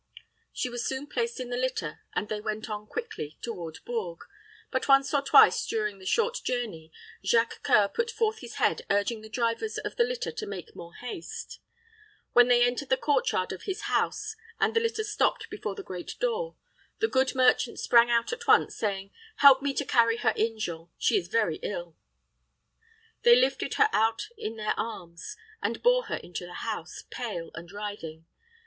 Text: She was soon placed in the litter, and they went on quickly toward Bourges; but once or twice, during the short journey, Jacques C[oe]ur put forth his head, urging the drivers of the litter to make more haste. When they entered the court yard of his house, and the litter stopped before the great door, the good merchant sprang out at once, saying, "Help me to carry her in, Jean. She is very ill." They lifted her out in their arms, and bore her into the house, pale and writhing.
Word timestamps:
She 0.51 0.67
was 0.67 0.83
soon 0.83 1.05
placed 1.05 1.39
in 1.39 1.51
the 1.51 1.57
litter, 1.57 1.99
and 2.15 2.27
they 2.27 2.41
went 2.41 2.71
on 2.71 2.87
quickly 2.87 3.37
toward 3.43 3.85
Bourges; 3.85 4.25
but 4.71 4.87
once 4.87 5.13
or 5.13 5.21
twice, 5.21 5.63
during 5.67 5.99
the 5.99 6.07
short 6.07 6.41
journey, 6.43 6.91
Jacques 7.23 7.61
C[oe]ur 7.63 7.87
put 7.87 8.09
forth 8.09 8.39
his 8.39 8.55
head, 8.55 8.81
urging 8.89 9.21
the 9.21 9.29
drivers 9.29 9.77
of 9.77 9.97
the 9.97 10.03
litter 10.03 10.31
to 10.31 10.45
make 10.47 10.75
more 10.75 10.95
haste. 10.95 11.59
When 12.33 12.47
they 12.47 12.65
entered 12.65 12.89
the 12.89 12.97
court 12.97 13.31
yard 13.31 13.51
of 13.53 13.65
his 13.65 13.81
house, 13.81 14.35
and 14.59 14.75
the 14.75 14.79
litter 14.79 15.03
stopped 15.03 15.51
before 15.51 15.75
the 15.75 15.83
great 15.83 16.15
door, 16.19 16.55
the 16.97 17.07
good 17.07 17.35
merchant 17.35 17.77
sprang 17.79 18.09
out 18.09 18.33
at 18.33 18.47
once, 18.47 18.75
saying, 18.75 19.11
"Help 19.35 19.61
me 19.61 19.71
to 19.75 19.85
carry 19.85 20.17
her 20.17 20.33
in, 20.35 20.57
Jean. 20.57 20.87
She 20.97 21.15
is 21.15 21.27
very 21.27 21.57
ill." 21.57 21.95
They 23.21 23.35
lifted 23.35 23.75
her 23.75 23.87
out 23.93 24.29
in 24.35 24.55
their 24.57 24.73
arms, 24.79 25.37
and 25.61 25.83
bore 25.83 26.05
her 26.05 26.17
into 26.17 26.47
the 26.47 26.53
house, 26.65 27.03
pale 27.11 27.51
and 27.53 27.71
writhing. 27.71 28.25